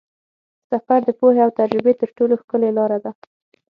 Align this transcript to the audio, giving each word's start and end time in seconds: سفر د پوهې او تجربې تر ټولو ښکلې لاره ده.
سفر 0.69 0.99
د 1.05 1.09
پوهې 1.19 1.41
او 1.45 1.51
تجربې 1.59 1.93
تر 2.01 2.09
ټولو 2.17 2.33
ښکلې 2.41 2.69
لاره 2.77 2.97
ده. 3.03 3.11